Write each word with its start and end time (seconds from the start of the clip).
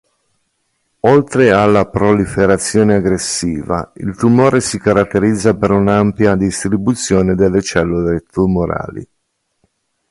Oltre 1.01 1.51
alla 1.51 1.85
proliferazione 1.87 2.95
aggressiva 2.95 3.91
il 3.97 4.15
tumore 4.17 4.59
si 4.59 4.79
caratterizza 4.79 5.55
per 5.55 5.69
un'ampia 5.69 6.33
distribuzione 6.33 7.35
delle 7.35 7.61
cellule 7.61 8.21
tumorali. 8.23 9.07